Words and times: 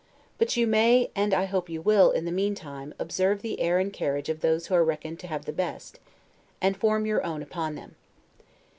But 0.39 0.57
you 0.57 0.65
may, 0.65 1.11
and 1.15 1.31
I 1.31 1.45
hope 1.45 1.69
you 1.69 1.79
will, 1.79 2.09
in 2.09 2.25
the 2.25 2.31
meantime, 2.31 2.91
observe 2.97 3.43
the 3.43 3.59
air 3.61 3.77
and 3.77 3.93
carriage 3.93 4.29
of 4.29 4.39
those 4.39 4.65
who 4.65 4.73
are 4.73 4.83
reckoned 4.83 5.19
to 5.19 5.27
have 5.27 5.45
the 5.45 5.53
best, 5.53 5.99
and 6.59 6.75
form 6.75 7.05
your 7.05 7.23
own 7.23 7.43
upon 7.43 7.75
them. 7.75 7.93